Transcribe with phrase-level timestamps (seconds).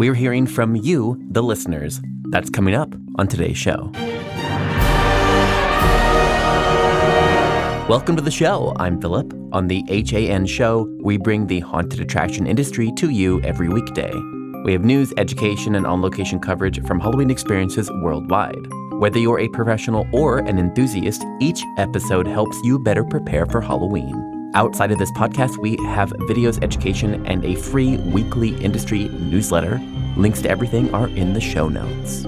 [0.00, 2.00] We're hearing from you, the listeners.
[2.30, 3.90] That's coming up on today's show.
[7.86, 8.72] Welcome to the show.
[8.78, 9.34] I'm Philip.
[9.52, 14.14] On the HAN show, we bring the haunted attraction industry to you every weekday.
[14.64, 18.72] We have news, education, and on location coverage from Halloween experiences worldwide.
[18.92, 24.19] Whether you're a professional or an enthusiast, each episode helps you better prepare for Halloween.
[24.54, 29.80] Outside of this podcast, we have videos, education, and a free weekly industry newsletter.
[30.16, 32.24] Links to everything are in the show notes.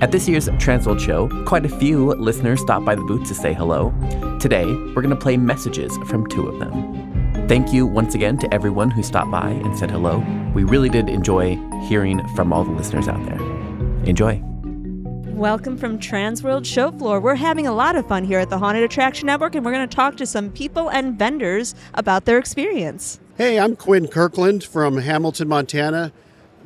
[0.00, 3.52] At this year's Transworld Show, quite a few listeners stopped by the booth to say
[3.52, 3.92] hello.
[4.40, 7.46] Today, we're going to play messages from two of them.
[7.48, 10.24] Thank you once again to everyone who stopped by and said hello.
[10.54, 13.40] We really did enjoy hearing from all the listeners out there.
[14.04, 14.47] Enjoy.
[15.38, 17.20] Welcome from Transworld Show Floor.
[17.20, 19.88] We're having a lot of fun here at the Haunted Attraction Network, and we're going
[19.88, 23.20] to talk to some people and vendors about their experience.
[23.36, 26.10] Hey, I'm Quinn Kirkland from Hamilton, Montana.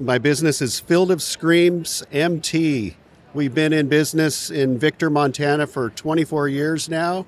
[0.00, 2.96] My business is Field of Screams MT.
[3.34, 7.26] We've been in business in Victor, Montana for 24 years now.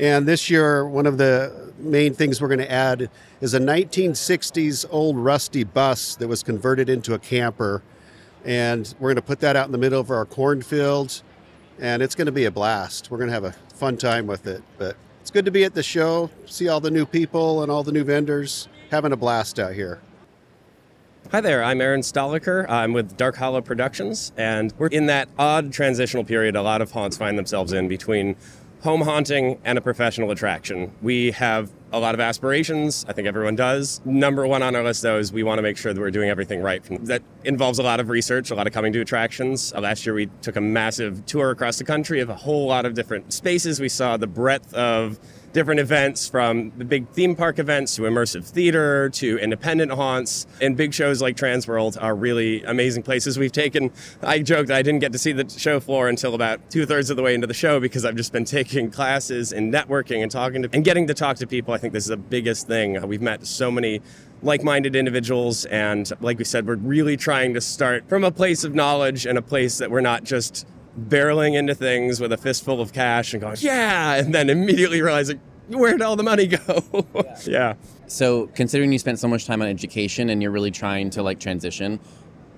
[0.00, 3.08] And this year, one of the main things we're going to add
[3.40, 7.84] is a 1960s old rusty bus that was converted into a camper.
[8.44, 11.22] And we're going to put that out in the middle of our cornfield.
[11.78, 13.10] And it's going to be a blast.
[13.10, 14.62] We're going to have a fun time with it.
[14.78, 17.82] But it's good to be at the show, see all the new people and all
[17.82, 20.00] the new vendors, having a blast out here.
[21.30, 22.68] Hi there, I'm Aaron Stoliker.
[22.68, 26.90] I'm with Dark Hollow Productions, and we're in that odd transitional period a lot of
[26.90, 28.36] haunts find themselves in between
[28.82, 30.92] home haunting and a professional attraction.
[31.02, 33.04] We have a lot of aspirations.
[33.08, 34.00] I think everyone does.
[34.04, 36.28] Number one on our list, though, is we want to make sure that we're doing
[36.28, 36.82] everything right.
[37.06, 39.72] That involves a lot of research, a lot of coming to attractions.
[39.72, 42.84] Uh, last year, we took a massive tour across the country of a whole lot
[42.84, 43.78] of different spaces.
[43.78, 45.20] We saw the breadth of
[45.52, 50.46] different events from the big theme park events to immersive theater to independent haunts.
[50.60, 53.38] And big shows like Transworld are really amazing places.
[53.38, 53.90] We've taken,
[54.22, 57.16] I joked I didn't get to see the show floor until about two thirds of
[57.16, 60.62] the way into the show because I've just been taking classes and networking and talking
[60.62, 61.74] to and getting to talk to people.
[61.74, 63.00] I think this is the biggest thing.
[63.06, 64.00] We've met so many
[64.42, 68.74] like-minded individuals and like we said we're really trying to start from a place of
[68.74, 70.66] knowledge and a place that we're not just
[70.98, 75.40] barreling into things with a fistful of cash and going, yeah, and then immediately realizing,
[75.68, 76.82] where'd all the money go?
[77.14, 77.36] yeah.
[77.46, 77.74] yeah.
[78.06, 81.40] So, considering you spent so much time on education and you're really trying to like
[81.40, 81.98] transition,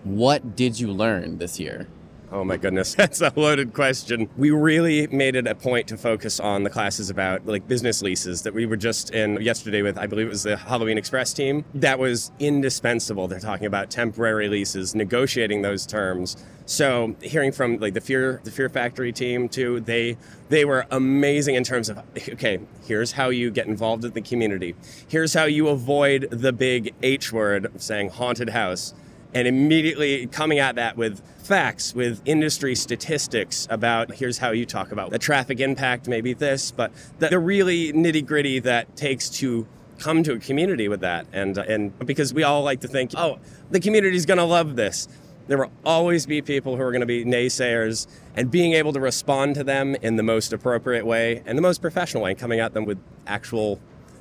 [0.02, 1.86] what did you learn this year?
[2.34, 4.28] Oh my goodness, that's a loaded question.
[4.36, 8.42] We really made it a point to focus on the classes about like business leases
[8.42, 11.64] that we were just in yesterday with, I believe it was the Halloween Express team.
[11.74, 13.28] That was indispensable.
[13.28, 16.36] They're talking about temporary leases, negotiating those terms.
[16.66, 20.16] So hearing from like the Fear the Fear Factory team too, they
[20.48, 24.74] they were amazing in terms of okay, here's how you get involved in the community.
[25.06, 28.92] Here's how you avoid the big H word of saying haunted house
[29.34, 34.92] and immediately coming at that with facts, with industry statistics about here's how you talk
[34.92, 39.66] about the traffic impact, maybe this, but the, the really nitty gritty that takes to
[39.98, 41.26] come to a community with that.
[41.32, 43.38] And, uh, and because we all like to think, oh,
[43.70, 45.08] the community's going to love this.
[45.46, 49.00] There will always be people who are going to be naysayers, and being able to
[49.00, 52.72] respond to them in the most appropriate way and the most professional way, coming at
[52.72, 53.78] them with actual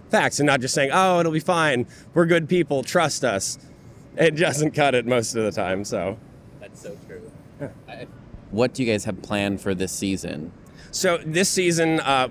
[0.09, 1.87] facts and not just saying, oh, it'll be fine.
[2.13, 2.83] We're good people.
[2.83, 3.57] Trust us
[4.17, 5.83] it doesn't cut it most of the time.
[5.83, 6.17] So
[6.59, 7.69] that's so true.
[8.51, 10.51] what do you guys have planned for this season?
[10.91, 12.27] So this season, uh,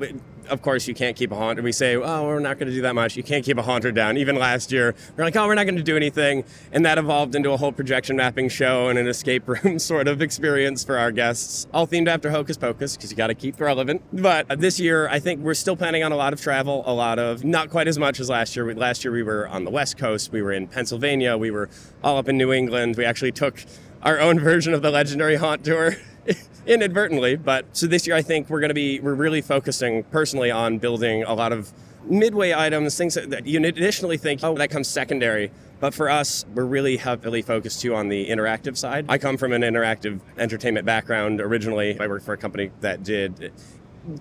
[0.49, 1.63] of course, you can't keep a haunter.
[1.63, 3.17] We say, oh, we're not going to do that much.
[3.17, 4.17] You can't keep a haunter down.
[4.17, 6.45] Even last year, we're like, oh, we're not going to do anything.
[6.73, 10.23] And that evolved into a whole projection mapping show and an escape room sort of
[10.23, 14.03] experience for our guests, all themed after Hocus Pocus, because you got to keep relevant.
[14.13, 16.95] But uh, this year, I think we're still planning on a lot of travel, a
[16.95, 18.73] lot of, not quite as much as last year.
[18.75, 21.69] Last year, we were on the West Coast, we were in Pennsylvania, we were
[22.03, 22.97] all up in New England.
[22.97, 23.65] We actually took
[24.03, 25.97] our own version of the legendary haunt tour
[26.67, 27.37] inadvertently.
[27.37, 30.79] But so this year, I think we're going to be we're really focusing personally on
[30.79, 31.73] building a lot of
[32.05, 35.51] midway items, things that you additionally think, oh, that comes secondary.
[35.81, 39.07] But for us, we're really heavily focused too on the interactive side.
[39.09, 41.99] I come from an interactive entertainment background originally.
[41.99, 43.53] I worked for a company that did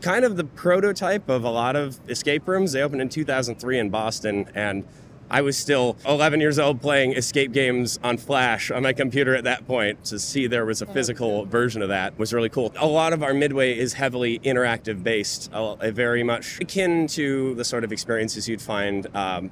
[0.01, 2.71] kind of the prototype of a lot of escape rooms.
[2.71, 4.85] They opened in 2003 in Boston, and
[5.31, 9.45] I was still 11 years old playing escape games on Flash on my computer at
[9.45, 10.03] that point.
[10.05, 12.73] To see there was a oh, physical version of that was really cool.
[12.75, 15.49] A lot of our Midway is heavily interactive based,
[15.81, 19.07] very much akin to the sort of experiences you'd find.
[19.15, 19.51] Um,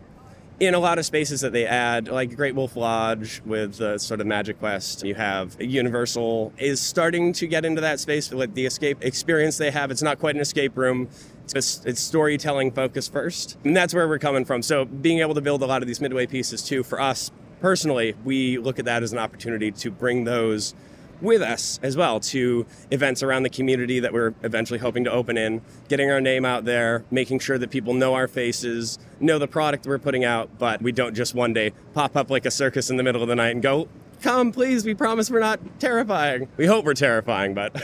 [0.60, 4.20] in a lot of spaces that they add, like Great Wolf Lodge with the sort
[4.20, 8.32] of MagiQuest, you have Universal is starting to get into that space.
[8.32, 11.10] Like the escape experience they have, it's not quite an escape room.
[11.56, 14.62] It's, it's storytelling focus first, and that's where we're coming from.
[14.62, 18.16] So being able to build a lot of these midway pieces too for us personally,
[18.24, 20.76] we look at that as an opportunity to bring those
[21.22, 25.38] with us as well to events around the community that we're eventually hoping to open
[25.38, 29.48] in, getting our name out there, making sure that people know our faces, know the
[29.48, 32.90] product we're putting out, but we don't just one day pop up like a circus
[32.90, 33.88] in the middle of the night and go,
[34.22, 36.48] come please, we promise we're not terrifying.
[36.58, 37.76] We hope we're terrifying, but.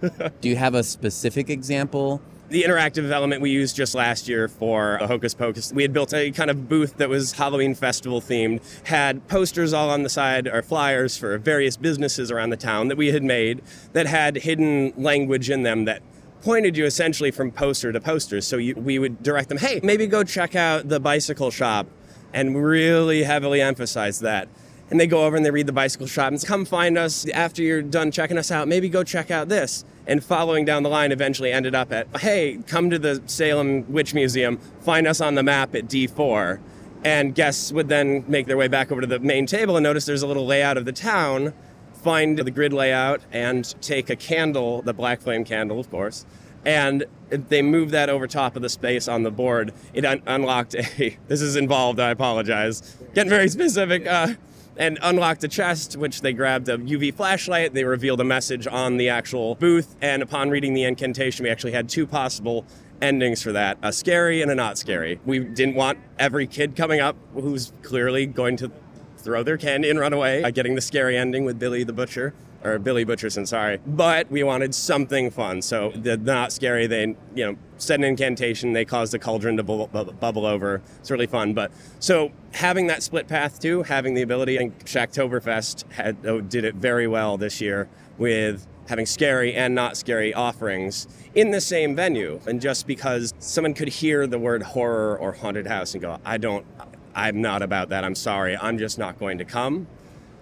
[0.40, 4.96] Do you have a specific example the interactive element we used just last year for
[4.96, 8.60] a Hocus Pocus, we had built a kind of booth that was Halloween festival themed,
[8.86, 12.96] had posters all on the side or flyers for various businesses around the town that
[12.96, 13.62] we had made
[13.92, 16.02] that had hidden language in them that
[16.42, 18.40] pointed you essentially from poster to poster.
[18.40, 21.86] So you, we would direct them, hey, maybe go check out the bicycle shop
[22.34, 24.48] and really heavily emphasize that
[24.90, 27.62] and they go over and they read the bicycle shop and come find us after
[27.62, 28.68] you're done checking us out.
[28.68, 29.84] Maybe go check out this.
[30.06, 34.12] And following down the line, eventually ended up at, hey, come to the Salem Witch
[34.12, 36.60] Museum, find us on the map at D4.
[37.04, 40.06] And guests would then make their way back over to the main table and notice
[40.06, 41.54] there's a little layout of the town,
[41.92, 46.24] find the grid layout, and take a candle, the black flame candle, of course,
[46.64, 49.72] and they moved that over top of the space on the board.
[49.92, 51.16] It un- unlocked a.
[51.28, 52.00] This is involved.
[52.00, 52.96] I apologize.
[53.14, 54.06] Getting very specific.
[54.06, 54.34] Uh,
[54.76, 57.74] and unlocked a chest, which they grabbed a UV flashlight.
[57.74, 61.72] They revealed a message on the actual booth, and upon reading the incantation, we actually
[61.72, 62.66] had two possible
[63.02, 65.20] endings for that a scary and a not scary.
[65.24, 68.70] We didn't want every kid coming up who's clearly going to
[69.18, 72.34] throw their candy and run away, uh, getting the scary ending with Billy the Butcher
[72.64, 73.78] or Billy Butcherson, sorry.
[73.86, 75.60] But we wanted something fun.
[75.62, 79.62] So the not scary, they, you know, said an incantation, they caused the cauldron to
[79.62, 80.80] bu- bu- bubble over.
[80.98, 81.52] It's really fun.
[81.52, 81.70] But
[82.00, 86.74] so having that split path too, having the ability, and Shocktoberfest had, oh, did it
[86.74, 92.40] very well this year with having scary and not scary offerings in the same venue.
[92.46, 96.38] And just because someone could hear the word horror or haunted house and go, I
[96.38, 96.66] don't,
[97.14, 98.04] I'm not about that.
[98.04, 98.56] I'm sorry.
[98.56, 99.86] I'm just not going to come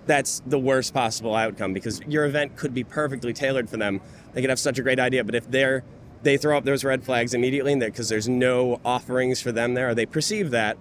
[0.07, 4.01] that's the worst possible outcome because your event could be perfectly tailored for them.
[4.33, 5.85] They could have such a great idea, but if they're
[6.23, 9.95] they throw up those red flags immediately because there's no offerings for them there, or
[9.95, 10.79] they perceive that,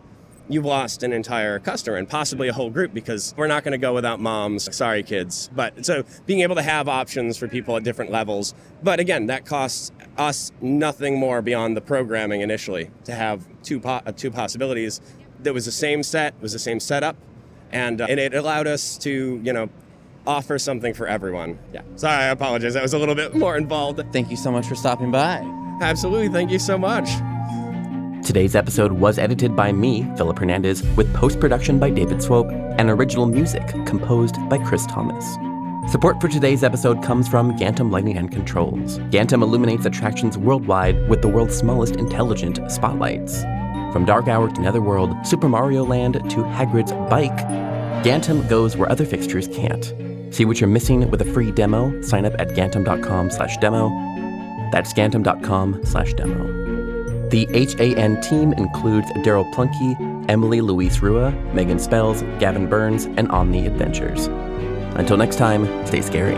[0.49, 3.77] you've lost an entire customer and possibly a whole group because we're not going to
[3.77, 4.73] go without moms.
[4.75, 5.49] Sorry, kids.
[5.55, 8.53] But so being able to have options for people at different levels.
[8.83, 14.01] But again, that costs us nothing more beyond the programming initially to have two po-
[14.05, 15.01] uh, two possibilities.
[15.39, 17.15] That was the same set, was the same setup,
[17.71, 19.69] and, uh, and it allowed us to, you know,
[20.25, 21.57] offer something for everyone.
[21.73, 21.81] Yeah.
[21.95, 22.73] Sorry, I apologize.
[22.73, 24.01] That was a little bit more involved.
[24.11, 25.39] Thank you so much for stopping by.
[25.81, 26.29] Absolutely.
[26.29, 27.09] Thank you so much.
[28.25, 32.89] Today's episode was edited by me, Philip Hernandez, with post production by David Swope and
[32.89, 35.25] original music composed by Chris Thomas.
[35.91, 38.99] Support for today's episode comes from Gantom Lighting and Controls.
[39.09, 43.43] Gantom illuminates attractions worldwide with the world's smallest intelligent spotlights.
[43.91, 47.37] From Dark Hour to Netherworld, Super Mario Land to Hagrid's Bike,
[48.03, 49.93] Gantom goes where other fixtures can't.
[50.33, 52.01] See what you're missing with a free demo?
[52.01, 53.89] Sign up at gantom.com slash demo.
[54.71, 56.61] That's gantom.com slash demo.
[57.29, 63.67] The HAN team includes Daryl Plunkey, Emily Louise Rua, Megan Spells, Gavin Burns, and Omni
[63.67, 64.27] Adventures.
[64.95, 66.35] Until next time, stay scary.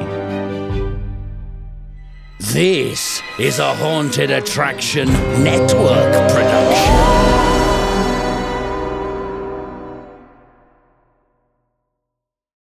[2.39, 5.07] This is a Haunted Attraction
[5.43, 7.22] Network production.